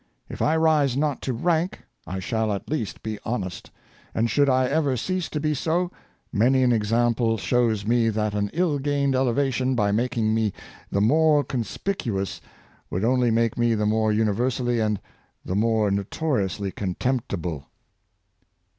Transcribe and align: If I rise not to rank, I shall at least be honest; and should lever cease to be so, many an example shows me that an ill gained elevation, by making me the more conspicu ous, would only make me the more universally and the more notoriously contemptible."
If 0.29 0.41
I 0.41 0.57
rise 0.57 0.97
not 0.97 1.21
to 1.21 1.33
rank, 1.33 1.81
I 2.07 2.17
shall 2.17 2.51
at 2.53 2.71
least 2.71 3.03
be 3.03 3.19
honest; 3.23 3.69
and 4.15 4.31
should 4.31 4.47
lever 4.47 4.97
cease 4.97 5.29
to 5.29 5.39
be 5.39 5.53
so, 5.53 5.91
many 6.33 6.63
an 6.63 6.71
example 6.71 7.37
shows 7.37 7.85
me 7.85 8.09
that 8.09 8.33
an 8.33 8.49
ill 8.51 8.79
gained 8.79 9.13
elevation, 9.13 9.75
by 9.75 9.91
making 9.91 10.33
me 10.33 10.53
the 10.91 11.01
more 11.01 11.43
conspicu 11.43 12.19
ous, 12.19 12.41
would 12.89 13.03
only 13.05 13.29
make 13.29 13.59
me 13.59 13.75
the 13.75 13.85
more 13.85 14.11
universally 14.11 14.79
and 14.79 14.99
the 15.45 15.55
more 15.55 15.91
notoriously 15.91 16.71
contemptible." 16.71 17.67